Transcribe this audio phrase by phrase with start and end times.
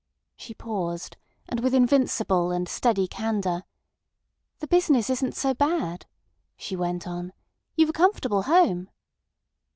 [0.35, 1.15] She paused,
[1.47, 3.65] and with invincible and steady candour.
[4.57, 6.07] "The business isn't so bad,"
[6.57, 7.33] she went on.
[7.75, 8.89] "You've a comfortable home."